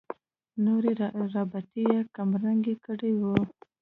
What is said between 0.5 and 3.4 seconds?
نورې رابطې یې کمرنګې کړې وي.